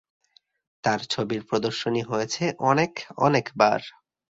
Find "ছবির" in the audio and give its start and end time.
1.09-1.41